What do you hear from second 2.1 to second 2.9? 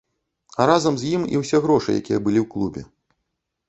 былі ў клубе.